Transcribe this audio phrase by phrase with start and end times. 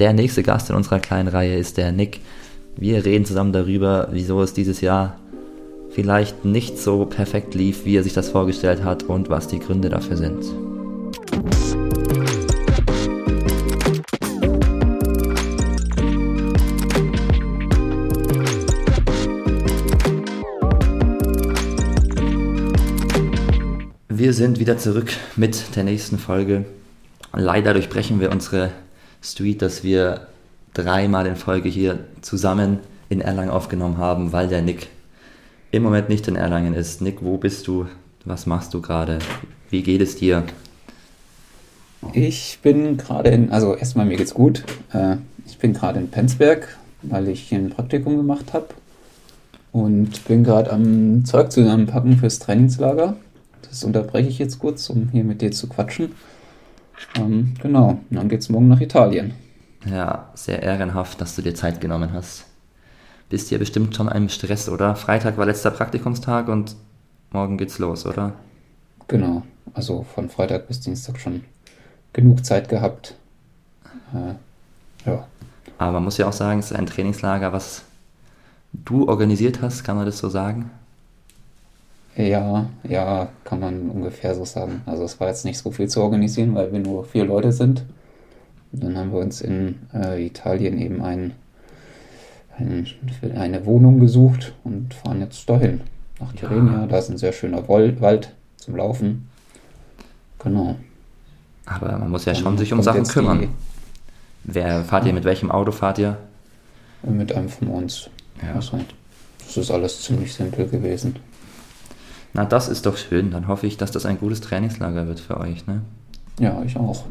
[0.00, 2.20] der nächste Gast in unserer kleinen Reihe ist der Nick.
[2.74, 5.18] Wir reden zusammen darüber, wieso es dieses Jahr
[5.90, 9.90] vielleicht nicht so perfekt lief, wie er sich das vorgestellt hat und was die Gründe
[9.90, 10.42] dafür sind.
[24.08, 26.64] Wir sind wieder zurück mit der nächsten Folge.
[27.34, 28.70] Leider durchbrechen wir unsere
[29.22, 30.28] Street, dass wir
[30.74, 34.88] dreimal in Folge hier zusammen in Erlangen aufgenommen haben, weil der Nick
[35.72, 37.00] im Moment nicht in Erlangen ist.
[37.00, 37.86] Nick, wo bist du?
[38.24, 39.18] Was machst du gerade?
[39.70, 40.44] Wie geht es dir?
[42.12, 44.64] Ich bin gerade in, also erstmal mir geht's gut.
[44.92, 48.68] Äh, ich bin gerade in Penzberg, weil ich hier ein Praktikum gemacht habe
[49.72, 53.16] und bin gerade am Zeug zusammenpacken fürs Trainingslager.
[53.68, 56.12] Das unterbreche ich jetzt kurz, um hier mit dir zu quatschen.
[57.16, 59.34] Ähm, genau, und dann geht's morgen nach Italien.
[59.86, 62.46] Ja, sehr ehrenhaft, dass du dir Zeit genommen hast.
[63.28, 64.96] Bist ja bestimmt schon einem Stress, oder?
[64.96, 66.76] Freitag war letzter Praktikumstag und
[67.30, 68.34] morgen geht's los, oder?
[69.08, 71.44] Genau, also von Freitag bis Dienstag schon
[72.12, 73.14] genug Zeit gehabt.
[74.14, 75.26] Äh, ja.
[75.78, 77.84] Aber man muss ja auch sagen, es ist ein Trainingslager, was
[78.72, 80.70] du organisiert hast, kann man das so sagen?
[82.16, 84.82] Ja, ja, kann man ungefähr so sagen.
[84.86, 87.84] Also es war jetzt nicht so viel zu organisieren, weil wir nur vier Leute sind.
[88.72, 91.32] Und dann haben wir uns in äh, Italien eben ein,
[92.58, 92.86] ein,
[93.36, 95.80] eine Wohnung gesucht und fahren jetzt dahin.
[96.20, 96.86] Nach Tirrenia.
[96.86, 99.28] Da ist ein sehr schöner Wald zum Laufen.
[100.40, 100.76] Genau.
[101.66, 103.40] Aber man muss ja Dann schon sich um Sachen kümmern.
[103.40, 103.48] die-
[104.44, 106.16] Wer fahrt ihr, mit welchem Auto fahrt ihr?
[107.02, 108.10] Mit einem von uns.
[108.42, 108.54] Ja.
[108.54, 108.78] Also,
[109.46, 111.16] das ist alles ziemlich simpel gewesen.
[112.32, 113.30] Na, das ist doch schön.
[113.30, 115.82] Dann hoffe ich, dass das ein gutes Trainingslager wird für euch, ne?
[116.38, 117.04] Ja, ich auch.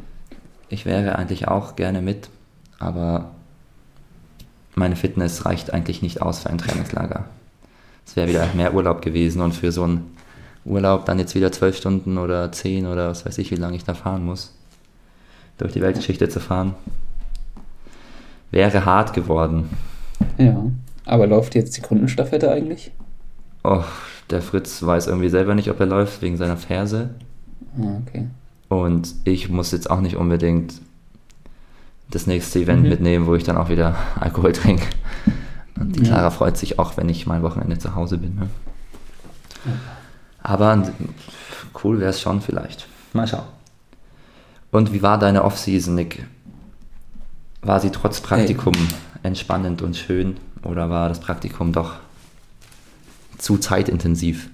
[0.69, 2.29] Ich wäre eigentlich auch gerne mit,
[2.79, 3.31] aber
[4.75, 7.25] meine Fitness reicht eigentlich nicht aus für ein Trainingslager.
[8.05, 10.15] Es wäre wieder mehr Urlaub gewesen und für so einen
[10.65, 13.83] Urlaub dann jetzt wieder zwölf Stunden oder zehn oder was weiß ich, wie lange ich
[13.83, 14.53] da fahren muss,
[15.57, 16.75] durch die Weltgeschichte zu fahren,
[18.51, 19.69] wäre hart geworden.
[20.37, 20.63] Ja.
[21.05, 22.91] Aber läuft jetzt die Kundenstaffette eigentlich?
[23.63, 23.83] Oh,
[24.29, 27.09] der Fritz weiß irgendwie selber nicht, ob er läuft wegen seiner Ferse.
[27.77, 28.27] Ah, okay.
[28.67, 30.73] Und ich muss jetzt auch nicht unbedingt
[32.11, 32.89] das nächste Event Mhm.
[32.89, 34.85] mitnehmen, wo ich dann auch wieder Alkohol trinke.
[35.79, 36.07] Und die Ja.
[36.13, 38.35] Clara freut sich auch, wenn ich mal Wochenende zu Hause bin.
[38.35, 38.49] Ne?
[40.41, 40.83] Aber
[41.83, 42.87] cool wäre es schon vielleicht.
[43.13, 43.43] Mal schauen.
[44.71, 46.25] Und wie war deine Off-Season, Nick?
[47.61, 48.73] War sie trotz Praktikum
[49.23, 51.95] entspannend und schön oder war das Praktikum doch
[53.39, 54.49] zu zeitintensiv?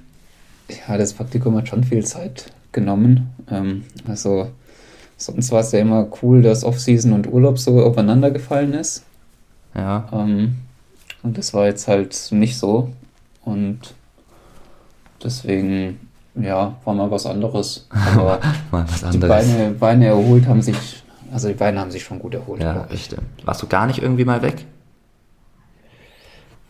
[0.88, 3.30] Ja, das Praktikum hat schon viel Zeit genommen.
[3.52, 4.52] Ähm, also
[5.18, 9.04] sonst war es ja immer cool, dass Off-Season und Urlaub so aufeinander gefallen ist.
[9.76, 10.56] Ja, Ähm,
[11.24, 12.92] und das war jetzt halt nicht so.
[13.44, 13.80] Und
[15.24, 16.00] deswegen,
[16.36, 17.88] ja, war mal was anderes.
[17.90, 18.40] Aber
[18.72, 19.30] mal was die anderes.
[19.30, 23.24] Beine, Beine erholt haben sich, also die Beine haben sich schon gut erholt, Ja, stimmt.
[23.44, 24.66] Warst du gar nicht irgendwie mal weg?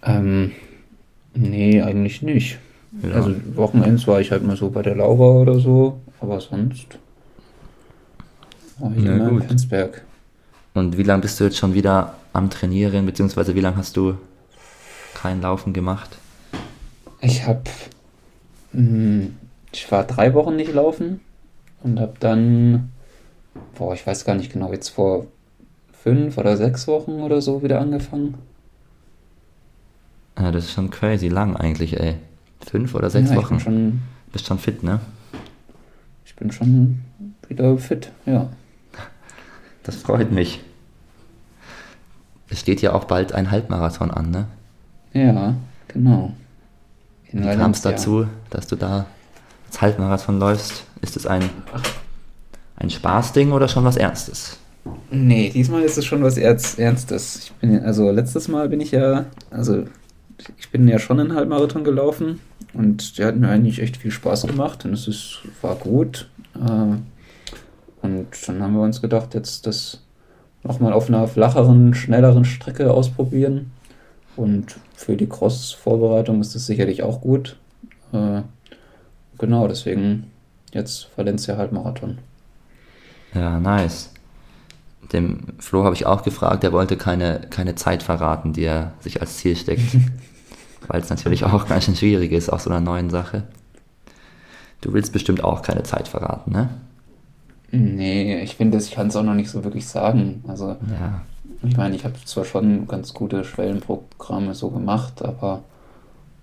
[0.04, 0.52] Ähm,
[1.36, 2.60] nee, eigentlich nicht.
[3.04, 3.16] Ja.
[3.16, 6.98] Also Wochenends war ich halt mal so bei der Laura oder so, aber sonst
[8.80, 9.48] war ich Na immer in gut.
[9.48, 10.04] Penzberg.
[10.74, 14.18] Und wie lange bist du jetzt schon wieder am Trainieren, beziehungsweise wie lange hast du
[15.14, 16.18] kein Laufen gemacht?
[17.22, 17.70] Ich hab,
[18.74, 19.28] mh,
[19.72, 21.22] ich war drei Wochen nicht laufen
[21.84, 22.92] und hab dann,
[23.78, 25.28] boah, ich weiß gar nicht genau, jetzt vor
[26.04, 28.36] fünf oder sechs Wochen oder so wieder angefangen.
[30.38, 32.16] Ja, das ist schon crazy lang eigentlich, ey.
[32.70, 33.60] Fünf oder sechs ja, Wochen.
[33.60, 34.02] schon,
[34.32, 35.00] Bist schon fit, ne?
[36.36, 37.02] ich bin schon
[37.48, 38.50] wieder fit, ja.
[39.84, 40.62] Das freut mich.
[42.50, 44.48] Es steht ja auch bald ein Halbmarathon an, ne?
[45.14, 45.56] Ja,
[45.88, 46.34] genau.
[47.32, 49.06] In Wie kam es dazu, dass du da
[49.68, 50.84] als Halbmarathon läufst?
[51.02, 51.50] Ist es ein,
[52.76, 54.58] ein Spaßding oder schon was Ernstes?
[55.10, 57.38] Nee, diesmal ist es schon was Ernst, Ernstes.
[57.46, 59.86] Ich bin, also letztes Mal bin ich ja, also
[60.58, 62.40] ich bin ja schon einen Halbmarathon gelaufen
[62.74, 66.30] und der hat mir eigentlich echt viel Spaß gemacht und es ist, war gut.
[66.56, 66.98] Äh,
[68.02, 70.02] und dann haben wir uns gedacht, jetzt das
[70.64, 73.72] nochmal auf einer flacheren, schnelleren Strecke ausprobieren.
[74.36, 77.58] Und für die Cross-Vorbereitung ist das sicherlich auch gut.
[78.12, 78.42] Äh,
[79.38, 80.32] genau, deswegen
[80.74, 82.18] jetzt Valencia Halbmarathon.
[83.34, 84.12] Ja, nice.
[85.14, 89.22] Dem Flo habe ich auch gefragt, der wollte keine, keine Zeit verraten, die er sich
[89.22, 89.98] als Ziel steckt.
[90.88, 93.44] Weil es natürlich auch ganz schön schwierig ist, aus so einer neuen Sache.
[94.82, 96.70] Du willst bestimmt auch keine Zeit verraten, ne?
[97.72, 100.44] Nee, ich finde, ich kann es auch noch nicht so wirklich sagen.
[100.48, 101.22] Also, Ja.
[101.64, 105.64] Ich meine, ich habe zwar schon ganz gute Schwellenprogramme so gemacht, aber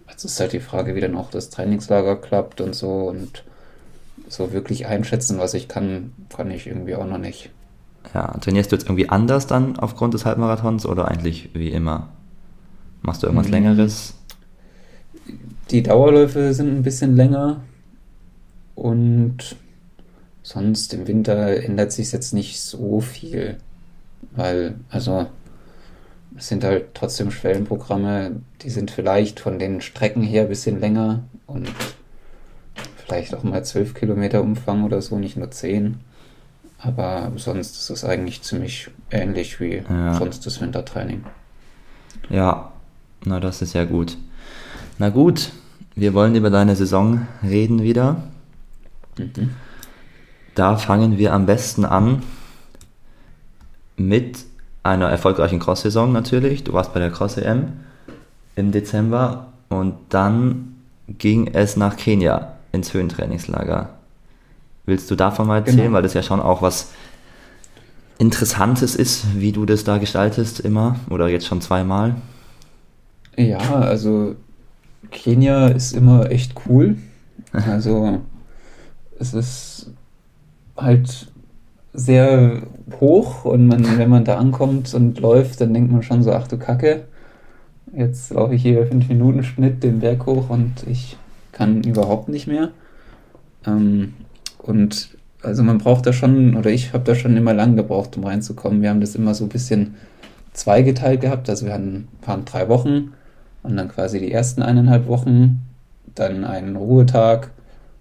[0.09, 3.45] es ist halt die Frage, wie dann auch das Trainingslager klappt und so und
[4.29, 7.51] so wirklich einschätzen, was ich kann, kann ich irgendwie auch noch nicht.
[8.15, 12.09] Ja, trainierst du jetzt irgendwie anders dann aufgrund des Halbmarathons oder eigentlich wie immer?
[13.01, 13.53] Machst du irgendwas mhm.
[13.53, 14.15] Längeres?
[15.71, 17.63] Die Dauerläufe sind ein bisschen länger
[18.75, 19.57] und
[20.43, 23.59] sonst im Winter ändert sich jetzt nicht so viel,
[24.33, 25.27] weil, also,
[26.37, 31.23] es sind halt trotzdem Schwellenprogramme, die sind vielleicht von den Strecken her ein bisschen länger
[31.47, 31.71] und
[32.97, 36.01] vielleicht auch mal 12 Kilometer Umfang oder so, nicht nur 10.
[36.83, 40.15] Aber sonst ist es eigentlich ziemlich ähnlich wie ja.
[40.15, 41.25] sonst das Wintertraining.
[42.29, 42.73] Ja,
[43.25, 44.19] na das ist ja gut.
[44.99, 45.53] Na gut,
[45.95, 48.23] wir wollen über deine Saison reden wieder.
[49.17, 49.51] Mhm.
[50.55, 52.23] Da fangen wir am besten an
[53.97, 54.45] mit
[54.83, 56.65] einer erfolgreichen Cross-Saison natürlich.
[56.65, 57.73] Du warst bei der Cross-EM
[58.57, 60.77] im Dezember und dann
[61.07, 63.91] ging es nach Kenia ins Höhentrainingslager.
[64.85, 65.93] Willst du davon mal erzählen, genau.
[65.95, 66.91] weil das ja schon auch was
[68.19, 72.17] Interessantes ist, wie du das da gestaltest immer oder jetzt schon zweimal?
[73.37, 74.37] Ja, also
[75.11, 76.97] Kenia ist immer echt cool.
[77.53, 78.21] Also
[79.19, 79.91] es ist
[80.75, 81.29] halt
[81.93, 82.63] sehr
[82.99, 86.49] hoch und man, wenn man da ankommt und läuft, dann denkt man schon so, ach
[86.49, 87.05] du Kacke,
[87.95, 91.17] jetzt laufe ich hier fünf Minuten Schnitt den Berg hoch und ich
[91.53, 92.71] kann überhaupt nicht mehr.
[93.67, 94.15] Ähm,
[94.63, 98.25] und also man braucht da schon, oder ich habe da schon immer lang gebraucht, um
[98.25, 98.83] reinzukommen.
[98.83, 99.97] Wir haben das immer so ein bisschen
[100.53, 101.49] zweigeteilt gehabt.
[101.51, 103.13] Also wir hatten, waren drei Wochen
[103.63, 105.61] und dann quasi die ersten eineinhalb Wochen,
[106.15, 107.51] dann einen Ruhetag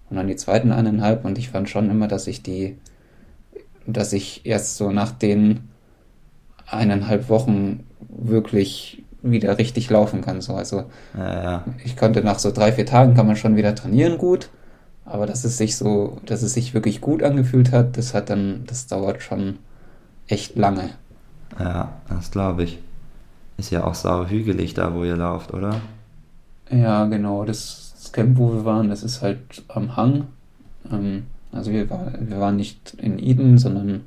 [0.08, 1.24] und dann die zweiten eineinhalb.
[1.24, 2.76] Und ich fand schon immer, dass ich die,
[3.86, 5.68] dass ich erst so nach den
[6.66, 10.40] eineinhalb Wochen wirklich wieder richtig laufen kann.
[10.40, 10.54] So.
[10.54, 10.84] Also
[11.16, 11.64] ja, ja.
[11.84, 14.48] ich konnte nach so drei, vier Tagen kann man schon wieder trainieren gut.
[15.04, 18.64] Aber dass es sich so, dass es sich wirklich gut angefühlt hat, das hat dann,
[18.66, 19.58] das dauert schon
[20.28, 20.90] echt lange.
[21.58, 22.78] Ja, das glaube ich.
[23.58, 25.80] Ist ja auch sau hügelig da, wo ihr lauft, oder?
[26.70, 27.44] Ja, genau.
[27.44, 30.28] Das, das Camp, wo wir waren, das ist halt am Hang.
[30.90, 34.04] Ähm, also wir, war, wir waren nicht in Eden, sondern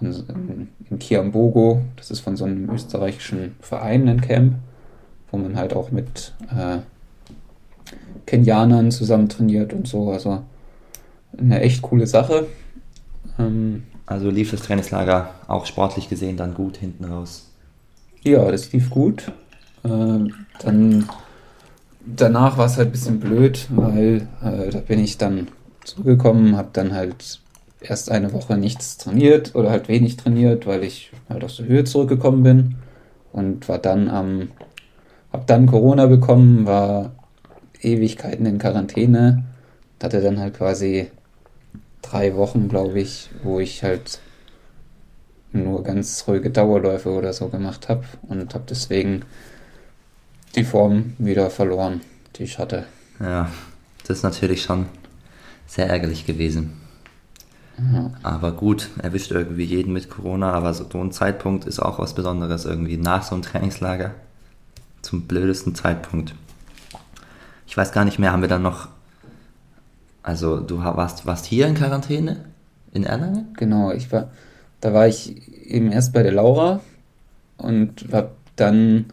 [0.00, 1.82] in, in Kiambogo.
[1.96, 4.56] Das ist von so einem österreichischen Verein ein Camp,
[5.30, 6.78] wo man halt auch mit äh,
[8.26, 10.10] Kenianern zusammen trainiert und so.
[10.10, 10.42] Also
[11.36, 12.46] eine echt coole Sache.
[13.38, 17.48] Ähm, also lief das Trainingslager auch sportlich gesehen dann gut hinten raus?
[18.22, 19.32] Ja, das lief gut.
[19.84, 19.88] Äh,
[20.62, 21.08] dann
[22.04, 25.48] danach war es halt ein bisschen blöd, weil äh, da bin ich dann
[25.84, 27.40] zugekommen, habe dann halt
[27.80, 31.84] erst eine Woche nichts trainiert oder halt wenig trainiert, weil ich halt aus der Höhe
[31.84, 32.74] zurückgekommen bin
[33.32, 34.48] und war dann am,
[35.32, 37.12] hab dann Corona bekommen, war
[37.80, 39.44] Ewigkeiten in Quarantäne.
[40.02, 41.10] Hatte dann halt quasi
[42.02, 44.20] drei Wochen, glaube ich, wo ich halt
[45.52, 49.22] nur ganz ruhige Dauerläufe oder so gemacht habe und habe deswegen
[50.54, 52.00] die Form wieder verloren,
[52.36, 52.86] die ich hatte.
[53.20, 53.50] Ja,
[54.06, 54.86] das ist natürlich schon
[55.66, 56.72] sehr ärgerlich gewesen.
[57.92, 58.10] Ja.
[58.22, 62.64] Aber gut, erwischt irgendwie jeden mit Corona, aber so ein Zeitpunkt ist auch was Besonderes
[62.64, 64.14] irgendwie nach so einem Trainingslager.
[65.02, 66.34] Zum blödesten Zeitpunkt
[67.70, 68.88] ich weiß gar nicht mehr, haben wir dann noch,
[70.24, 72.44] also du warst, warst hier in Quarantäne
[72.92, 73.54] in Erlangen?
[73.56, 74.30] Genau, ich war,
[74.80, 76.80] da war ich eben erst bei der Laura
[77.58, 79.04] und habe dann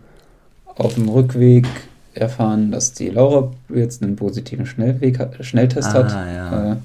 [0.65, 1.67] auf dem Rückweg
[2.15, 6.11] erfahren, dass die Laura jetzt einen positiven Schnellweg, Schnelltest ah, hat.
[6.11, 6.71] Ja.
[6.71, 6.75] Äh,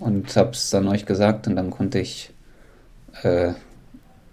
[0.00, 2.30] und habe es dann euch gesagt und dann konnte ich
[3.22, 3.52] äh,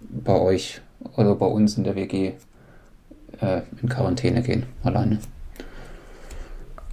[0.00, 0.80] bei euch
[1.16, 2.32] oder bei uns in der WG
[3.42, 5.18] äh, in Quarantäne gehen, alleine.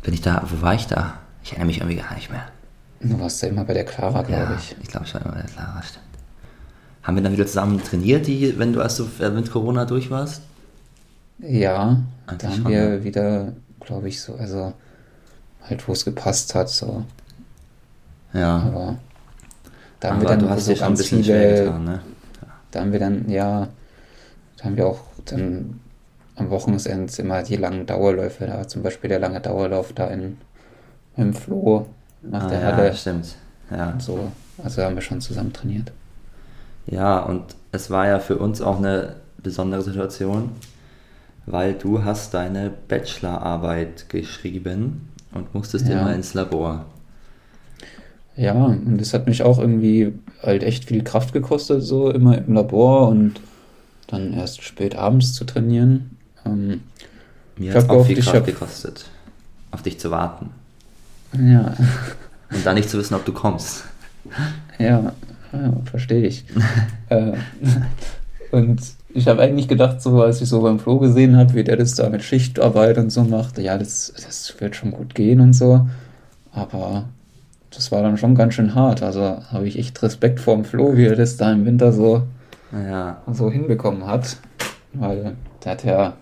[0.03, 1.19] Bin ich da, wo war ich da?
[1.43, 2.47] Ich erinnere mich irgendwie gar nicht mehr.
[3.01, 4.75] Du warst ja immer bei der Clara, glaube ja, ich.
[4.81, 6.05] Ich glaube schon immer bei der Clara, stimmt.
[7.03, 10.41] Haben wir dann wieder zusammen trainiert, die, wenn du also mit Corona durch warst?
[11.39, 13.03] Ja, Eigentlich da haben wir ne?
[13.03, 14.73] wieder, glaube ich, so, also
[15.63, 17.05] halt, wo es gepasst hat, so.
[18.33, 18.57] Ja.
[18.57, 18.97] Aber
[19.99, 22.01] da haben Aber wir dann du hast so schon ein bisschen viele, getan, ne?
[22.71, 23.67] Da haben wir dann, ja,
[24.57, 25.79] da haben wir auch dann
[26.39, 28.45] am Wochenende immer die langen Dauerläufe.
[28.45, 30.37] Da zum Beispiel der lange Dauerlauf da in,
[31.17, 31.87] im Floh
[32.21, 32.87] nach ah, der Halle.
[32.87, 33.35] Ja, stimmt.
[33.71, 33.95] Ja.
[33.99, 34.31] so.
[34.63, 35.91] Also haben wir schon zusammen trainiert.
[36.87, 40.51] Ja, und es war ja für uns auch eine besondere Situation,
[41.45, 46.01] weil du hast deine Bachelorarbeit geschrieben und musstest ja.
[46.01, 46.85] immer ins Labor.
[48.35, 52.53] Ja, und das hat mich auch irgendwie halt echt viel Kraft gekostet, so immer im
[52.53, 53.41] Labor und
[54.07, 56.17] dann erst spät abends zu trainieren.
[56.45, 56.81] Ähm,
[57.57, 59.05] Mir hat auch viel Kraft gekostet,
[59.71, 60.51] auf dich zu warten.
[61.33, 61.75] Ja.
[62.51, 63.83] Und dann nicht zu wissen, ob du kommst.
[64.79, 65.13] Ja,
[65.53, 66.45] ja verstehe ich.
[67.09, 67.33] äh,
[68.51, 68.81] und
[69.13, 71.95] ich habe eigentlich gedacht, so als ich so beim Flo gesehen habe, wie der das
[71.95, 75.87] da mit Schichtarbeit und so macht, ja, das, das wird schon gut gehen und so.
[76.51, 77.05] Aber
[77.71, 79.03] das war dann schon ganz schön hart.
[79.03, 82.23] Also habe ich echt Respekt vor dem Flo, wie er das da im Winter so,
[82.71, 83.21] ja.
[83.31, 84.37] so hinbekommen hat.
[84.93, 86.13] Weil der hat ja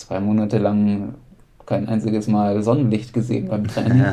[0.00, 1.14] zwei Monate lang
[1.66, 4.04] kein einziges Mal Sonnenlicht gesehen beim Training.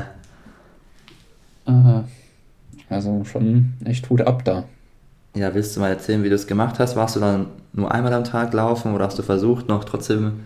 [1.65, 1.99] Ja.
[1.99, 2.03] Äh,
[2.89, 4.65] also schon echt Hut ab da.
[5.35, 6.95] Ja, willst du mal erzählen, wie du es gemacht hast?
[6.95, 10.39] Warst du dann nur einmal am Tag laufen oder hast du versucht, noch trotzdem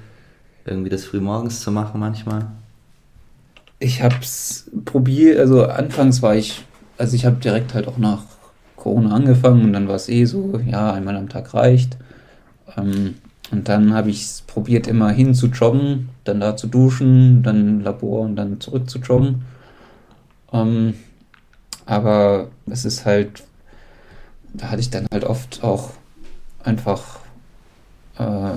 [0.66, 2.48] irgendwie das frühmorgens zu machen manchmal?
[3.80, 6.64] Ich habe es probiert, also anfangs war ich,
[6.98, 8.24] also ich habe direkt halt auch nach
[8.76, 11.98] Corona angefangen und dann war es eh so, ja, einmal am Tag reicht.
[12.78, 13.16] Ähm,
[13.52, 17.82] und dann habe ich es probiert, immer hin zu joggen, dann da zu duschen, dann
[17.82, 19.44] Labor und dann zurück zu joggen.
[20.54, 20.94] Ähm,
[21.86, 23.44] aber es ist halt,
[24.54, 25.92] da hatte ich dann halt oft auch
[26.64, 27.20] einfach
[28.18, 28.54] äh,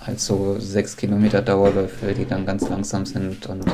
[0.00, 3.64] halt so sechs Kilometer Dauerläufe, die dann ganz langsam sind und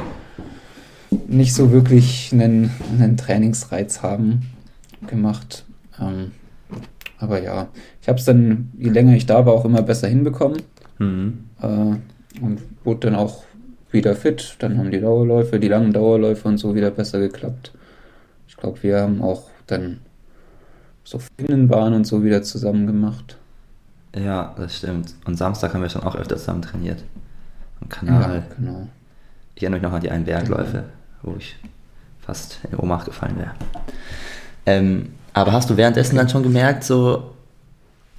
[1.26, 4.50] nicht so wirklich einen, einen Trainingsreiz haben
[5.06, 5.64] gemacht.
[6.00, 6.32] Ähm,
[7.18, 7.68] aber ja,
[8.00, 10.62] ich habe es dann, je länger ich da war, auch immer besser hinbekommen.
[10.99, 11.44] Mhm.
[11.61, 13.44] Äh, und wurde dann auch
[13.90, 14.56] wieder fit.
[14.59, 17.73] Dann haben die Dauerläufe, die langen Dauerläufe und so wieder besser geklappt.
[18.49, 20.00] Ich glaube, wir haben auch dann
[21.04, 23.37] so Finnenbahn und so wieder zusammen gemacht.
[24.16, 25.14] Ja, das stimmt.
[25.25, 27.02] Und Samstag haben wir schon auch öfter zusammen trainiert.
[27.80, 28.37] Am Kanal.
[28.37, 28.88] Ja, genau.
[29.54, 30.85] Ich erinnere mich noch an die einen Bergläufe.
[31.23, 31.56] Wo ich
[32.21, 33.52] fast in Ohnmacht gefallen wäre.
[34.66, 37.34] Ähm, aber hast du währenddessen dann schon gemerkt, so,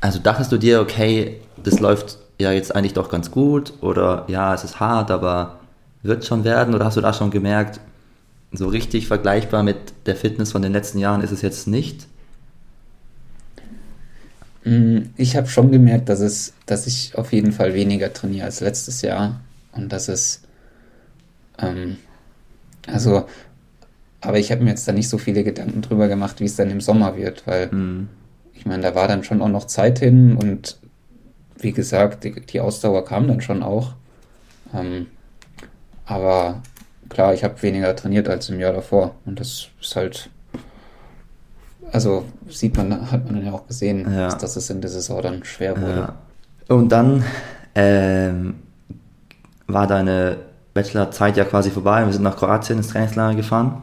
[0.01, 4.53] also dachtest du dir, okay, das läuft ja jetzt eigentlich doch ganz gut oder ja,
[4.53, 5.59] es ist hart, aber
[6.03, 7.79] wird schon werden oder hast du da schon gemerkt,
[8.51, 12.05] so richtig vergleichbar mit der Fitness von den letzten Jahren ist es jetzt nicht?
[14.63, 18.59] Mm, ich habe schon gemerkt, dass es, dass ich auf jeden Fall weniger trainiere als
[18.59, 19.39] letztes Jahr
[19.71, 20.41] und dass es
[21.57, 21.97] ähm,
[22.87, 23.25] also,
[24.25, 26.71] aber ich habe mir jetzt da nicht so viele Gedanken drüber gemacht, wie es dann
[26.71, 28.09] im Sommer wird, weil mhm.
[28.53, 30.77] ich meine, da war dann schon auch noch Zeit hin und
[31.59, 33.93] wie gesagt, die, die Ausdauer kam dann schon auch.
[34.73, 35.07] Ähm,
[36.05, 36.61] aber
[37.09, 40.29] klar, ich habe weniger trainiert als im Jahr davor und das ist halt,
[41.91, 44.25] also sieht man, hat man dann ja auch gesehen, ja.
[44.25, 46.13] dass, dass es in der Saison dann schwer wurde.
[46.67, 46.75] Ja.
[46.75, 47.23] Und dann
[47.75, 48.55] ähm,
[49.67, 50.37] war deine
[50.73, 52.05] Bachelorzeit ja quasi vorbei.
[52.05, 53.81] Wir sind nach Kroatien ins Trainingslager gefahren.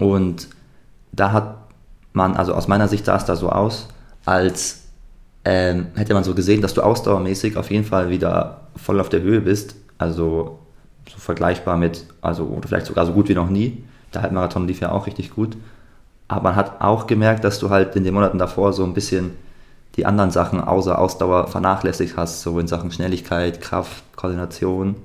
[0.00, 0.48] Und
[1.12, 1.56] da hat
[2.12, 3.88] man, also aus meiner Sicht sah es da so aus,
[4.24, 4.82] als
[5.44, 9.22] ähm, hätte man so gesehen, dass du ausdauermäßig auf jeden Fall wieder voll auf der
[9.22, 9.76] Höhe bist.
[9.98, 10.58] Also
[11.08, 13.84] so vergleichbar mit, also oder vielleicht sogar so gut wie noch nie.
[14.12, 15.56] Der Halbmarathon lief ja auch richtig gut.
[16.26, 19.32] Aber man hat auch gemerkt, dass du halt in den Monaten davor so ein bisschen
[19.96, 24.96] die anderen Sachen außer Ausdauer vernachlässigt hast, so in Sachen Schnelligkeit, Kraft, Koordination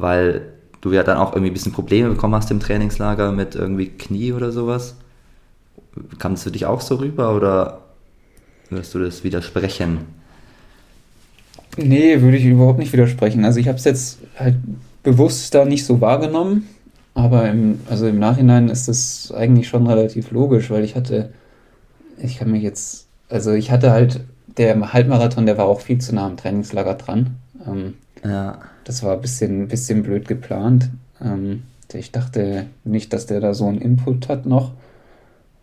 [0.00, 0.52] weil
[0.82, 4.32] du ja dann auch irgendwie ein bisschen Probleme bekommen hast im Trainingslager mit irgendwie Knie
[4.32, 4.96] oder sowas.
[6.18, 7.80] Kam es für dich auch so rüber oder
[8.68, 10.00] wirst du das widersprechen?
[11.78, 13.44] Nee, würde ich überhaupt nicht widersprechen.
[13.44, 14.56] Also ich habe es jetzt halt
[15.02, 16.68] bewusst da nicht so wahrgenommen,
[17.14, 21.32] aber im, also im Nachhinein ist das eigentlich schon relativ logisch, weil ich hatte,
[22.18, 24.20] ich kann mich jetzt, also ich hatte halt,
[24.58, 27.36] der Halbmarathon, der war auch viel zu nah am Trainingslager dran.
[27.66, 28.58] Ähm, ja.
[28.84, 30.90] Das war ein bisschen, bisschen blöd geplant.
[31.20, 31.62] Ähm,
[31.92, 34.72] ich dachte nicht, dass der da so einen Input hat noch.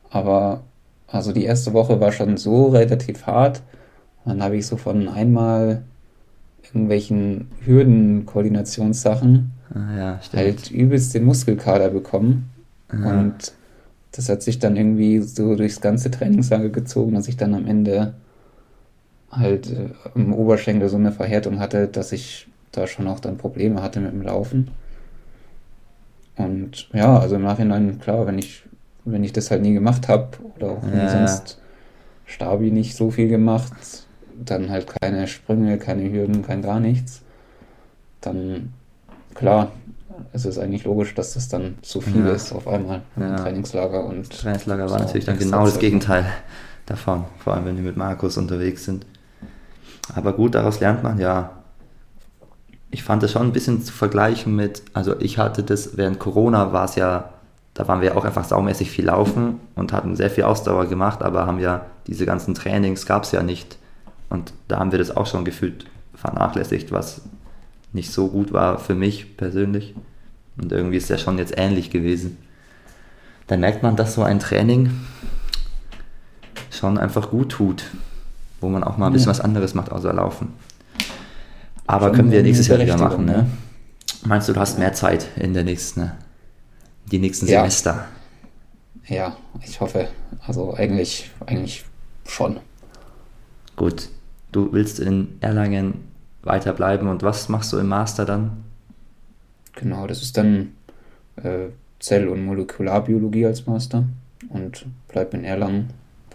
[0.10, 0.62] Aber
[1.08, 3.62] also die erste Woche war schon so relativ hart.
[4.26, 5.84] dann habe ich so von einmal
[6.64, 12.50] irgendwelchen Hürdenkoordinationssachen ah, ja, halt übelst den Muskelkader bekommen.
[12.92, 13.20] Ja.
[13.20, 13.54] Und
[14.12, 18.14] das hat sich dann irgendwie so durchs ganze Trainingslager gezogen, dass ich dann am Ende
[19.32, 23.82] halt äh, im Oberschenkel so eine Verhärtung hatte, dass ich da schon auch dann Probleme
[23.82, 24.72] hatte mit dem Laufen.
[26.36, 28.64] Und ja, also im Nachhinein, klar, wenn ich,
[29.06, 31.10] wenn ich das halt nie gemacht habe oder auch ja.
[31.10, 31.60] sonst
[32.26, 33.74] Stabi nicht so viel gemacht,
[34.46, 37.22] dann halt keine Sprünge, keine Hürden, kein gar nichts,
[38.22, 38.74] dann
[39.34, 39.72] klar,
[40.34, 42.32] es ist eigentlich logisch, dass das dann zu viel ja.
[42.32, 43.30] ist auf einmal ja.
[43.30, 44.06] im Trainingslager.
[44.06, 46.26] Und das Trainingslager war natürlich dann genau das Gegenteil
[46.86, 49.06] davon, vor allem wenn die mit Markus unterwegs sind.
[50.16, 51.52] Aber gut, daraus lernt man ja.
[52.91, 56.74] Ich fand das schon ein bisschen zu vergleichen mit, also ich hatte das, während Corona
[56.74, 57.29] war es ja,
[57.74, 61.46] da waren wir auch einfach saumäßig viel laufen und hatten sehr viel Ausdauer gemacht, aber
[61.46, 63.77] haben ja diese ganzen Trainings gab es ja nicht
[64.67, 67.22] da haben wir das auch schon gefühlt vernachlässigt, was
[67.93, 69.96] nicht so gut war für mich persönlich.
[70.58, 72.38] Und irgendwie ist ja schon jetzt ähnlich gewesen.
[73.48, 74.91] Dann merkt man, dass so ein Training
[76.69, 77.86] schon einfach gut tut,
[78.62, 79.31] wo man auch mal ein bisschen ja.
[79.31, 80.53] was anderes macht, außer laufen.
[81.89, 83.48] Aber können wir nächstes Jahr wieder machen, ne?
[84.24, 86.12] Meinst du, du hast mehr Zeit in der nächsten,
[87.12, 87.62] die nächsten ja.
[87.62, 88.05] Semester?
[89.08, 90.08] Ja, ich hoffe.
[90.46, 91.84] Also eigentlich, eigentlich
[92.27, 92.60] schon.
[93.75, 94.10] Gut.
[94.51, 95.96] Du willst in Erlangen
[96.43, 98.63] weiterbleiben und was machst du im Master dann?
[99.74, 100.74] Genau, das ist dann
[101.38, 101.69] äh,
[102.00, 104.03] Zell- und Molekularbiologie als Master
[104.50, 105.89] und bleib in Erlangen.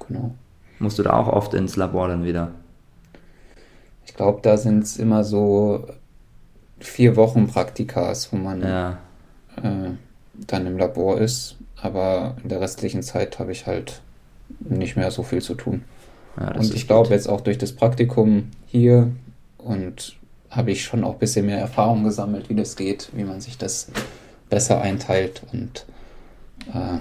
[0.08, 0.34] Genau.
[0.80, 2.50] Musst du da auch oft ins Labor dann wieder?
[4.14, 5.88] Ich glaube, da sind es immer so
[6.78, 8.99] vier Wochen Praktikas, wo man ja.
[9.56, 9.90] äh,
[10.47, 11.56] dann im Labor ist.
[11.83, 14.02] Aber in der restlichen Zeit habe ich halt
[14.61, 15.83] nicht mehr so viel zu tun.
[16.38, 19.11] Ja, und ich glaube jetzt auch durch das Praktikum hier
[19.59, 20.14] und
[20.49, 23.59] habe ich schon auch ein bisschen mehr Erfahrung gesammelt, wie das geht, wie man sich
[23.59, 23.90] das
[24.49, 25.87] besser einteilt und
[26.73, 26.99] äh,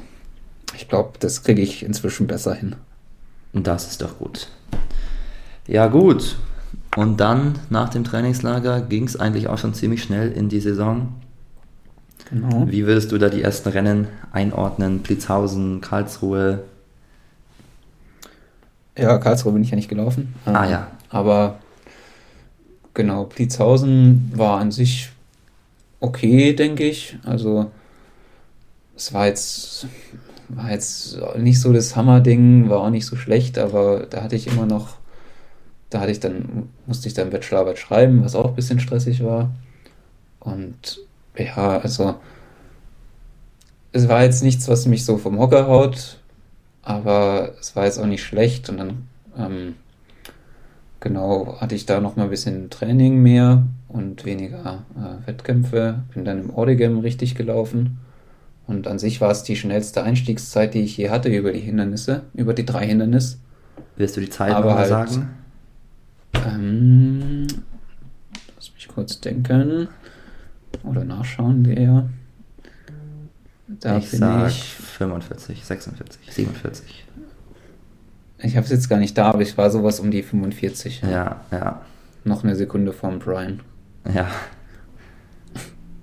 [0.76, 2.76] ich glaube, das kriege ich inzwischen besser hin.
[3.54, 4.50] Das ist doch gut.
[5.68, 6.38] Ja gut,
[6.96, 11.14] und dann nach dem Trainingslager ging es eigentlich auch schon ziemlich schnell in die Saison.
[12.30, 12.68] Genau.
[12.68, 15.00] Wie würdest du da die ersten Rennen einordnen?
[15.00, 16.64] Blitzhausen, Karlsruhe?
[18.98, 20.36] Ja, Karlsruhe bin ich ja nicht gelaufen.
[20.46, 20.88] Ah ja.
[21.10, 21.60] Aber
[22.94, 25.12] genau, Blitzhausen war an sich
[26.00, 27.18] okay, denke ich.
[27.24, 27.72] Also
[28.96, 29.88] es war jetzt,
[30.50, 34.48] war jetzt nicht so das Hammer-Ding, war auch nicht so schlecht, aber da hatte ich
[34.48, 34.98] immer noch
[35.94, 39.52] da hatte ich dann, musste ich dann Bachelorarbeit schreiben, was auch ein bisschen stressig war.
[40.40, 41.00] Und
[41.38, 42.16] ja, also
[43.92, 46.18] es war jetzt nichts, was mich so vom Hocker haut,
[46.82, 48.70] aber es war jetzt auch nicht schlecht.
[48.70, 49.08] Und dann
[49.38, 49.76] ähm,
[51.00, 56.04] genau hatte ich da noch mal ein bisschen Training mehr und weniger äh, Wettkämpfe.
[56.14, 58.00] Bin dann im Origam richtig gelaufen.
[58.66, 62.24] Und an sich war es die schnellste Einstiegszeit, die ich je hatte über die Hindernisse,
[62.34, 63.38] über die drei Hindernisse.
[63.96, 65.30] Wirst du die Zeit aber halt, sagen?
[66.34, 67.48] Ähm,
[68.56, 69.88] lass mich kurz denken.
[70.84, 72.10] Oder nachschauen, der.
[73.68, 77.06] Da ich sag ich 45, 46, 47.
[78.40, 81.02] Ich habe es jetzt gar nicht da, aber ich war sowas um die 45.
[81.02, 81.82] Ja, ja.
[82.26, 83.62] Noch eine Sekunde vorm Brian.
[84.14, 84.28] Ja.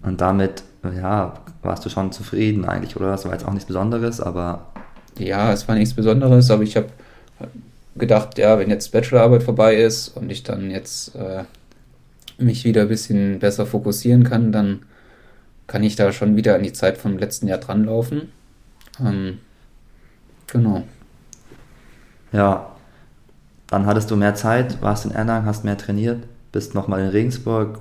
[0.03, 3.11] Und damit, ja, warst du schon zufrieden eigentlich, oder?
[3.11, 4.73] Das war jetzt auch nichts Besonderes, aber.
[5.19, 6.89] Ja, es war nichts Besonderes, aber ich habe
[7.97, 11.45] gedacht, ja, wenn jetzt Bachelorarbeit vorbei ist und ich dann jetzt äh,
[12.39, 14.83] mich wieder ein bisschen besser fokussieren kann, dann
[15.67, 18.33] kann ich da schon wieder an die Zeit vom letzten Jahr dranlaufen.
[19.01, 19.39] Ähm,
[20.47, 20.83] genau.
[22.33, 22.75] Ja,
[23.67, 27.81] dann hattest du mehr Zeit, warst in Erlangen, hast mehr trainiert, bist nochmal in Regensburg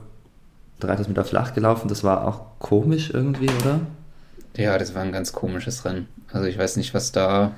[0.81, 1.87] 3000 Meter flach gelaufen.
[1.87, 3.81] Das war auch komisch irgendwie, oder?
[4.55, 6.07] Ja, das war ein ganz komisches Rennen.
[6.31, 7.53] Also ich weiß nicht, was da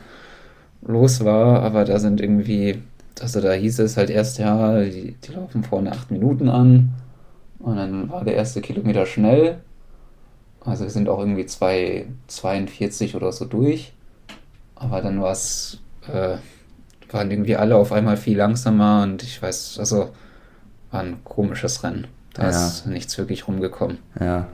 [0.81, 2.81] los war, aber da sind irgendwie,
[3.19, 6.91] also da hieß es halt erst, ja, die, die laufen vorne acht Minuten an
[7.59, 9.59] und dann war der erste Kilometer schnell.
[10.63, 13.93] Also wir sind auch irgendwie 2,42 oder so durch.
[14.75, 15.79] Aber dann war es,
[16.11, 16.37] äh,
[17.11, 20.09] waren irgendwie alle auf einmal viel langsamer und ich weiß, also
[20.91, 22.07] war ein komisches Rennen.
[22.33, 22.49] Da ja.
[22.49, 23.97] ist nichts wirklich rumgekommen.
[24.19, 24.47] Ja.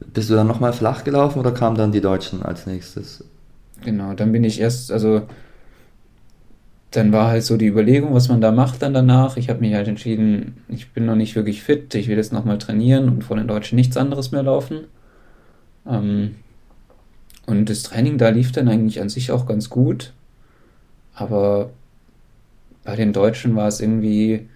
[0.00, 3.24] Bist du dann nochmal flach gelaufen oder kamen dann die Deutschen als nächstes?
[3.84, 5.22] Genau, dann bin ich erst, also
[6.90, 9.36] dann war halt so die Überlegung, was man da macht dann danach.
[9.36, 12.58] Ich habe mich halt entschieden, ich bin noch nicht wirklich fit, ich will jetzt nochmal
[12.58, 14.86] trainieren und vor den Deutschen nichts anderes mehr laufen.
[15.86, 16.36] Ähm,
[17.46, 20.12] und das Training da lief dann eigentlich an sich auch ganz gut.
[21.14, 21.70] Aber
[22.84, 24.48] bei den Deutschen war es irgendwie,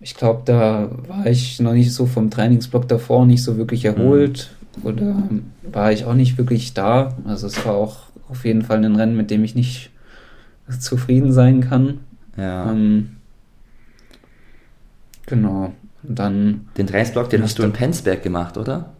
[0.00, 4.50] ich glaube, da war ich noch nicht so vom Trainingsblock davor nicht so wirklich erholt.
[4.82, 5.16] Oder
[5.62, 7.16] war ich auch nicht wirklich da.
[7.24, 9.90] Also es war auch auf jeden Fall ein Rennen, mit dem ich nicht
[10.78, 12.00] zufrieden sein kann.
[12.36, 12.70] Ja.
[12.70, 13.16] Ähm,
[15.26, 15.72] genau.
[16.02, 16.68] Und dann.
[16.76, 18.90] Den Trainingsblock, den hast du in Penzberg gemacht, oder?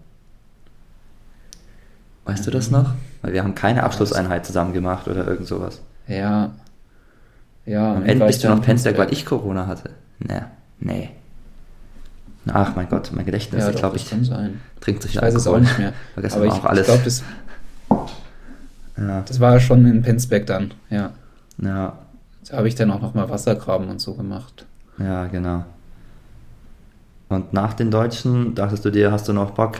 [2.24, 2.94] Weißt du das noch?
[3.22, 5.80] Weil wir haben keine Abschlusseinheit zusammen gemacht oder irgend sowas.
[6.06, 6.52] Ja.
[7.64, 7.94] Ja.
[7.94, 9.90] Am Ende bist du noch Penzberg, weil ich Corona hatte.
[10.18, 10.42] Nee.
[10.80, 11.10] Nee.
[12.46, 14.08] Ach mein Gott, mein Gedächtnis, ja, ich glaube, ich
[14.80, 15.92] trinkt sich Ich weiß es auch nicht mehr.
[16.14, 16.80] Vergessen aber ich, auch alles.
[16.80, 17.22] Ich glaube, das,
[18.96, 19.22] ja.
[19.26, 21.12] Das war schon in Penzbeck dann, ja.
[21.62, 21.98] Ja.
[22.48, 24.64] Da habe ich dann auch nochmal Wassergraben und so gemacht.
[24.98, 25.64] Ja, genau.
[27.28, 29.78] Und nach den Deutschen dachtest du dir, hast du noch Bock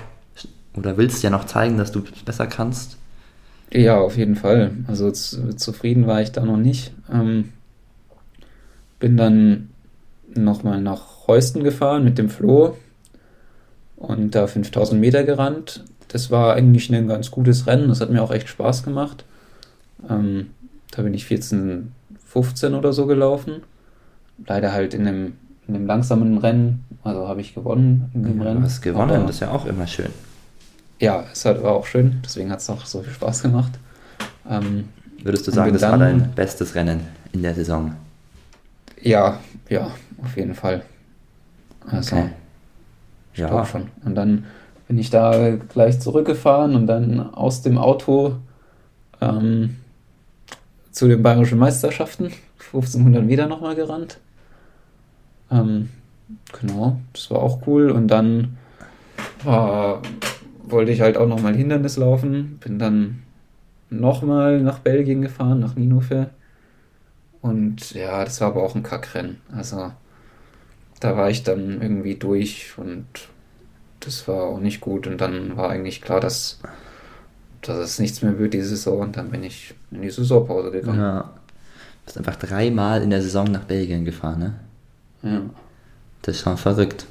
[0.75, 2.99] oder willst ja noch zeigen, dass du besser kannst?
[3.73, 4.73] Ja, auf jeden Fall.
[4.87, 6.93] Also zufrieden war ich da noch nicht.
[7.13, 7.53] Ähm,
[8.99, 9.71] bin dann
[10.45, 12.77] nochmal nach Heusten gefahren mit dem Flo
[13.97, 15.85] und da 5000 Meter gerannt.
[16.09, 17.89] Das war eigentlich ein ganz gutes Rennen.
[17.89, 19.25] Das hat mir auch echt Spaß gemacht.
[20.09, 20.51] Ähm,
[20.91, 21.93] da bin ich 14,
[22.27, 23.63] 15 oder so gelaufen.
[24.47, 25.33] Leider halt in einem,
[25.67, 26.85] in einem langsamen Rennen.
[27.03, 28.61] Also habe ich gewonnen in dem Ja, Rennen.
[28.61, 30.11] du hast gewonnen, Aber- das ist ja auch immer schön.
[31.01, 32.21] Ja, es hat, war auch schön.
[32.25, 33.73] Deswegen hat es auch so viel Spaß gemacht.
[34.49, 34.89] Ähm,
[35.23, 37.01] Würdest du sagen, das war dann- dein bestes Rennen
[37.33, 37.93] in der Saison?
[39.03, 39.91] ja, ja,
[40.23, 40.83] auf jeden Fall.
[41.87, 42.31] Also, Okay.
[43.33, 43.89] Ich glaube schon.
[44.05, 44.47] Und dann
[44.89, 48.37] bin ich da gleich zurückgefahren und dann aus dem Auto
[49.21, 49.77] ähm,
[50.91, 54.19] zu den bayerischen Meisterschaften, 1500 Meter nochmal gerannt.
[55.51, 55.91] Ähm,
[56.61, 57.91] genau, das war auch cool.
[57.91, 58.57] Und dann
[59.45, 60.03] war,
[60.65, 62.59] wollte ich halt auch nochmal Hindernis laufen.
[62.59, 63.23] Bin dann
[63.91, 66.31] nochmal nach Belgien gefahren, nach Ninofe.
[67.41, 69.41] Und ja, das war aber auch ein Kackrennen.
[69.55, 69.93] Also
[71.01, 73.07] da war ich dann irgendwie durch und
[74.01, 75.07] das war auch nicht gut.
[75.07, 76.61] Und dann war eigentlich klar, dass,
[77.63, 79.01] dass es nichts mehr wird diese Saison.
[79.01, 81.01] Und dann bin ich in die Saisonpause gegangen.
[81.01, 81.21] Ja.
[81.21, 84.55] Du bist einfach dreimal in der Saison nach Belgien gefahren, ne?
[85.23, 85.41] Ja,
[86.23, 87.07] Das ist schon verrückt.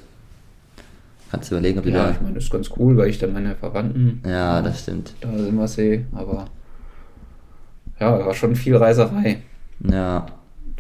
[1.30, 2.12] Kannst du überlegen, ob du ja da.
[2.12, 5.13] ich meine, das ist ganz cool, weil ich dann meine Verwandten Ja, das stimmt.
[5.19, 6.06] da immer sehe.
[6.13, 6.45] Aber
[8.00, 9.41] ja, war schon viel Reiserei.
[9.80, 10.26] Ja.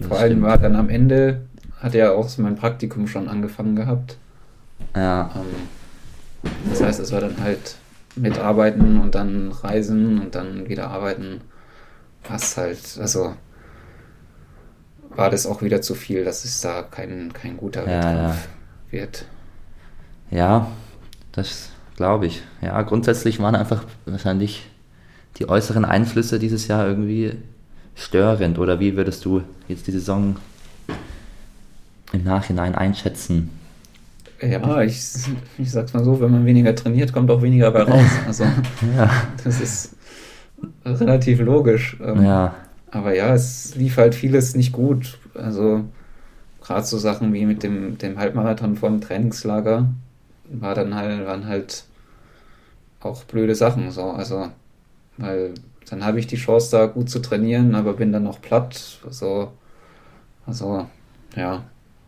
[0.07, 0.43] Vor allem stimmt.
[0.43, 1.46] war dann am Ende,
[1.77, 4.17] hat ja auch so mein Praktikum schon angefangen gehabt.
[4.95, 5.69] Ja, Ähm,
[6.63, 7.77] das heißt, es war dann halt
[8.15, 11.41] mitarbeiten und dann reisen und dann wieder arbeiten.
[12.27, 13.35] Was halt, also
[15.09, 18.47] war das auch wieder zu viel, dass es da kein, kein guter Ja, Wettkampf
[18.89, 19.25] wird.
[20.31, 20.67] ja,
[21.31, 22.43] das glaube ich.
[22.61, 24.67] Ja, grundsätzlich waren einfach wahrscheinlich
[25.37, 27.35] die äußeren Einflüsse dieses Jahr irgendwie
[27.95, 28.59] störend.
[28.59, 30.37] Oder wie würdest du jetzt die Saison
[32.13, 33.49] im Nachhinein einschätzen?
[34.41, 35.01] Ja, ich,
[35.57, 38.05] ich sag's mal so, wenn man weniger trainiert, kommt auch weniger bei raus.
[38.27, 38.43] Also
[38.95, 39.09] Ja.
[39.43, 39.95] das ist
[40.85, 41.97] relativ logisch.
[42.03, 42.55] Ähm, Ja,
[42.91, 45.17] Aber ja, es lief halt vieles nicht gut.
[45.33, 45.85] Also
[46.61, 49.89] gerade so Sachen wie mit dem, dem Halbmarathon vom Trainingslager
[50.51, 51.85] war dann halt, waren halt
[52.99, 54.03] auch blöde Sachen so.
[54.11, 54.49] Also,
[55.17, 55.53] weil
[55.89, 58.99] dann habe ich die Chance da gut zu trainieren, aber bin dann noch platt.
[59.09, 59.51] So,
[60.45, 60.87] also,
[61.35, 61.63] ja,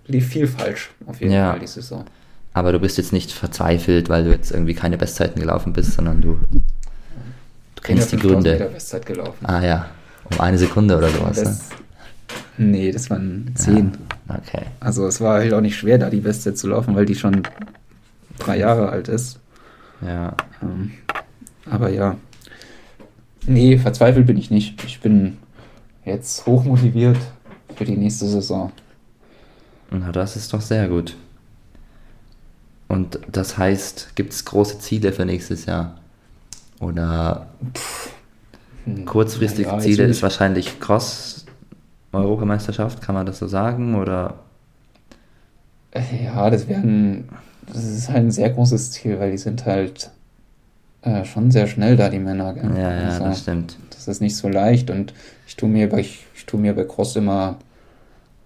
[0.09, 1.51] lief viel falsch auf jeden Ja.
[1.51, 2.03] Fall die Saison.
[2.53, 6.21] aber du bist jetzt nicht verzweifelt, weil du jetzt irgendwie keine Bestzeiten gelaufen bist, sondern
[6.21, 6.39] du,
[7.75, 8.51] du kennst die 5000 Gründe.
[8.59, 9.45] Meter Bestzeit gelaufen.
[9.45, 9.85] Ah ja,
[10.31, 11.37] um eine Sekunde oder sowas.
[11.37, 11.43] Ne?
[11.43, 11.69] das,
[12.57, 13.91] nee, das waren 10.
[14.27, 14.65] Ja, okay.
[14.79, 17.43] Also es war halt auch nicht schwer, da die Bestzeit zu laufen, weil die schon
[18.39, 19.39] drei Jahre alt ist.
[20.05, 20.91] Ja, Ähm,
[21.69, 22.15] aber ja.
[23.45, 24.83] Nee, verzweifelt bin ich nicht.
[24.85, 25.37] Ich bin
[26.05, 27.17] jetzt hochmotiviert
[27.75, 28.71] für die nächste Saison.
[29.91, 31.15] Na das ist doch sehr gut.
[32.87, 35.95] Und das heißt, gibt es große Ziele für nächstes Jahr?
[36.79, 37.47] Oder
[38.85, 43.95] Hm, kurzfristige ja, Ziele ist ich- wahrscheinlich Cross-Europameisterschaft, kann man das so sagen?
[43.95, 44.35] Oder
[45.91, 47.29] Äh, Ja, das wären.
[47.67, 50.09] Das ist halt ein sehr großes Ziel, weil die sind halt
[51.03, 52.53] äh, schon sehr schnell da, die Männer.
[52.53, 52.71] Gell?
[52.75, 53.77] ja, ja, Also, das stimmt.
[53.91, 55.13] das ist nicht so leicht und
[55.47, 57.57] ich tue mir bei, ich, ich tue mir bei Cross immer,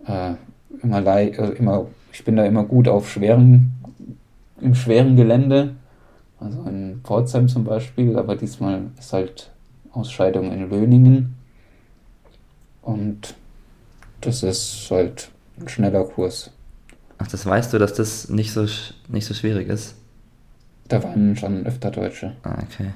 [0.07, 0.33] äh,
[0.81, 3.73] immer, lei äh, immer, ich bin da immer gut auf schweren,
[4.61, 5.75] im schweren Gelände,
[6.39, 9.51] also in Pforzheim zum Beispiel, aber diesmal ist halt
[9.91, 11.35] Ausscheidung in Löningen
[12.81, 13.35] und
[14.21, 16.51] das ist halt ein schneller Kurs.
[17.17, 18.65] Ach, das weißt du, dass das nicht so,
[19.07, 19.95] nicht so schwierig ist?
[20.87, 22.33] Da waren schon öfter Deutsche.
[22.43, 22.89] Ah, okay.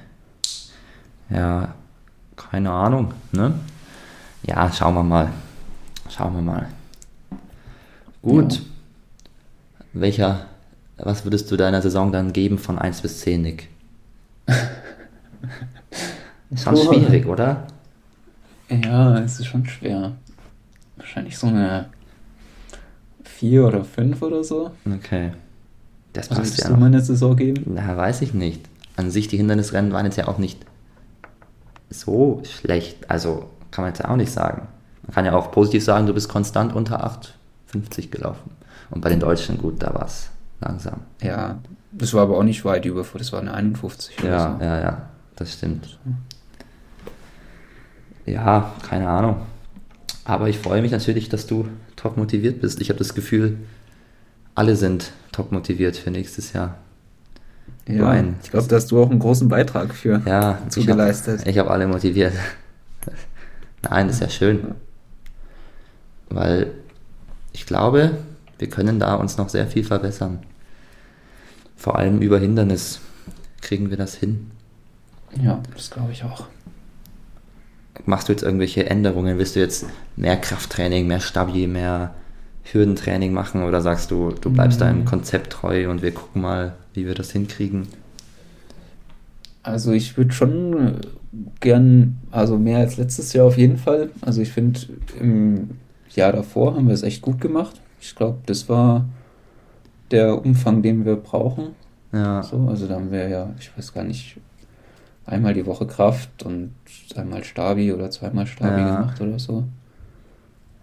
[1.30, 1.74] Ja,
[2.36, 3.54] keine Ahnung, ne?
[4.42, 5.32] Ja, schauen wir mal.
[6.08, 6.68] Schauen wir mal.
[8.28, 8.54] Gut.
[8.54, 8.60] Ja.
[9.94, 10.46] Welcher,
[10.98, 13.68] was würdest du deiner Saison dann geben von 1 bis 10, Nick?
[16.50, 17.66] Ist schon schwierig, oder?
[18.68, 20.12] Ja, es ist schon schwer.
[20.96, 21.86] Wahrscheinlich so eine
[23.24, 24.70] 4 oder 5 oder so.
[24.86, 25.32] Okay.
[26.12, 26.80] Das passt würdest ja du noch.
[26.80, 27.62] meine Saison geben?
[27.74, 28.68] Na, weiß ich nicht.
[28.96, 30.66] An sich, die Hindernisrennen waren jetzt ja auch nicht
[31.90, 33.10] so schlecht.
[33.10, 34.68] Also, kann man jetzt ja auch nicht sagen.
[35.06, 37.04] Man kann ja auch positiv sagen, du bist konstant unter
[37.72, 38.50] 8,50 gelaufen.
[38.90, 41.00] Und bei den Deutschen, gut, da war es langsam.
[41.22, 41.58] Ja,
[41.92, 44.64] das war aber auch nicht weit über, das war eine 51 oder Ja, so.
[44.64, 45.98] ja, ja, das stimmt.
[48.26, 49.42] Ja, keine Ahnung.
[50.24, 52.80] Aber ich freue mich natürlich, dass du top motiviert bist.
[52.80, 53.56] Ich habe das Gefühl,
[54.54, 56.76] alle sind top motiviert für nächstes Jahr.
[57.86, 58.36] Ja, Brian.
[58.42, 61.70] ich glaube, da hast du auch einen großen Beitrag für Ja, zu ich hab- habe
[61.70, 62.34] alle motiviert.
[63.82, 64.74] Nein, das ist ja schön.
[66.28, 66.72] Weil
[67.58, 68.12] ich glaube,
[68.58, 70.38] wir können da uns noch sehr viel verbessern.
[71.76, 73.00] Vor allem über Hindernis
[73.60, 74.52] kriegen wir das hin.
[75.42, 76.46] Ja, das glaube ich auch.
[78.06, 79.38] Machst du jetzt irgendwelche Änderungen?
[79.38, 82.14] Willst du jetzt mehr Krafttraining, mehr Stabi, mehr
[82.62, 84.84] Hürdentraining machen oder sagst du, du bleibst mhm.
[84.84, 87.88] deinem Konzept treu und wir gucken mal, wie wir das hinkriegen?
[89.64, 91.00] Also ich würde schon
[91.58, 94.10] gern, also mehr als letztes Jahr auf jeden Fall.
[94.20, 94.78] Also ich finde,
[95.18, 95.70] im
[96.16, 97.80] Jahr davor haben wir es echt gut gemacht.
[98.00, 99.04] Ich glaube, das war
[100.10, 101.70] der Umfang, den wir brauchen.
[102.12, 102.42] Ja.
[102.42, 104.38] So, also da haben wir ja, ich weiß gar nicht,
[105.26, 106.72] einmal die Woche Kraft und
[107.14, 109.00] einmal Stabi oder zweimal Stabi ja.
[109.00, 109.64] gemacht oder so.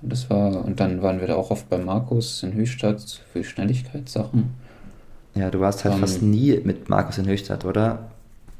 [0.01, 3.43] Und das war, und dann waren wir da auch oft bei Markus in Höchstadt für
[3.43, 4.53] Schnelligkeitssachen.
[5.33, 8.11] Ja, du warst halt um, fast nie mit Markus in Höchstadt, oder?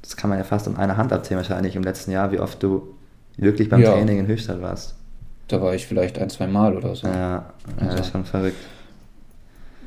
[0.02, 2.62] Das kann man ja fast an einer Hand abzählen, wahrscheinlich im letzten Jahr, wie oft
[2.62, 2.96] du
[3.38, 3.92] wirklich beim ja.
[3.92, 4.95] Training in Höchstadt warst.
[5.48, 7.08] Da war ich vielleicht ein, zwei Mal oder so.
[7.08, 7.46] Ja,
[7.78, 8.58] also, das ist schon verrückt.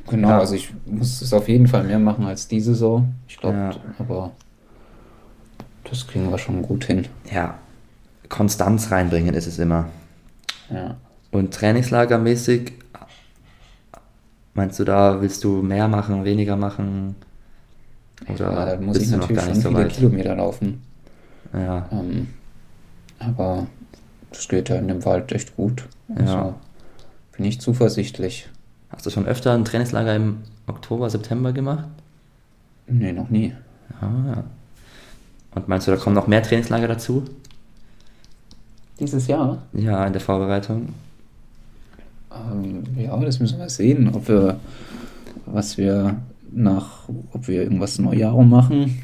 [0.09, 0.39] Genau, ja.
[0.39, 3.13] also ich muss es auf jeden Fall mehr machen als diese Saison.
[3.27, 3.71] Ich glaube, ja.
[3.99, 4.31] aber
[5.83, 7.07] das kriegen wir schon gut hin.
[7.31, 7.59] Ja,
[8.27, 9.89] Konstanz reinbringen ist es immer.
[10.69, 10.95] Ja.
[11.31, 12.73] Und trainingslagermäßig,
[14.53, 17.15] meinst du da, willst du mehr machen, weniger machen?
[18.27, 19.93] Oder ja, da muss ich natürlich schon so viele weit?
[19.93, 20.81] Kilometer laufen.
[21.53, 21.87] Ja.
[21.91, 22.27] Ähm,
[23.19, 23.67] aber
[24.31, 25.85] das geht ja in dem Wald echt gut.
[26.15, 26.55] Also ja.
[27.35, 28.49] bin ich zuversichtlich.
[28.89, 31.87] Hast du schon öfter ein Trainingslager im Oktober, September gemacht?
[32.87, 33.53] Nee, noch nie.
[34.01, 34.43] Ah, ja.
[35.55, 37.25] Und meinst du, da kommen noch mehr Trainingslager dazu?
[38.99, 39.63] Dieses Jahr?
[39.73, 40.89] Ja, in der Vorbereitung.
[42.31, 44.59] Ähm, ja, das müssen wir sehen, ob wir,
[45.45, 46.17] was wir
[46.51, 49.01] nach, ob wir irgendwas Neujahr machen.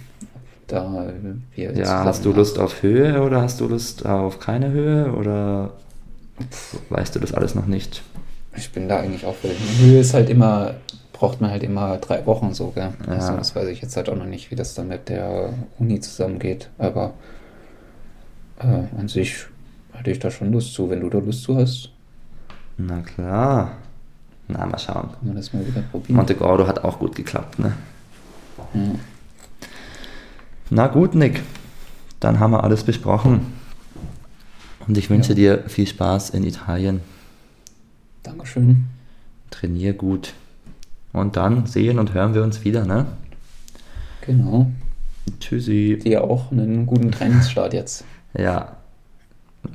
[0.68, 1.14] Da
[1.54, 5.72] wir ja, hast du Lust auf Höhe oder hast du Lust auf keine Höhe oder
[6.90, 8.02] weißt du das alles noch nicht?
[8.56, 9.50] Ich bin da eigentlich auch für.
[9.80, 10.76] Höhe ist halt immer,
[11.14, 12.94] braucht man halt immer drei Wochen so, gell?
[13.06, 13.14] Ja.
[13.14, 16.00] Also das weiß ich jetzt halt auch noch nicht, wie das dann mit der Uni
[16.00, 16.70] zusammengeht.
[16.78, 17.14] Aber
[18.60, 19.46] äh, an sich
[19.94, 21.92] hatte ich da schon Lust zu, wenn du da Lust zu hast.
[22.78, 23.74] Na klar.
[24.48, 25.10] Na, mal schauen.
[25.12, 26.16] Kann man das mal wieder probieren.
[26.18, 27.74] Monte Gordo hat auch gut geklappt, ne?
[28.74, 28.82] Ja.
[30.70, 31.44] Na gut, Nick.
[32.20, 33.54] Dann haben wir alles besprochen.
[34.88, 35.36] Und ich wünsche ja.
[35.36, 37.02] dir viel Spaß in Italien.
[38.24, 38.86] Dankeschön.
[39.52, 40.34] Trainier gut.
[41.14, 43.06] Und dann sehen und hören wir uns wieder, ne?
[44.22, 44.72] Genau.
[45.40, 46.00] Tschüssi.
[46.04, 48.04] Dir auch einen guten Trainingsstart jetzt.
[48.38, 48.76] Ja.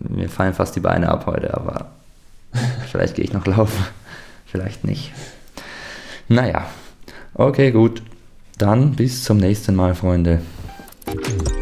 [0.07, 1.93] Mir fallen fast die Beine ab heute, aber
[2.91, 3.87] vielleicht gehe ich noch laufen.
[4.45, 5.13] Vielleicht nicht.
[6.29, 6.67] Naja.
[7.33, 8.03] Okay, gut.
[8.59, 10.43] Dann bis zum nächsten Mal, Freunde.
[11.15, 11.60] Bye.